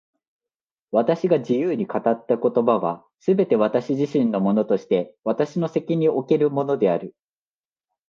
[0.89, 7.13] 私が自由に語った言葉は、すべて私自身のものとして私の責任におけるものである。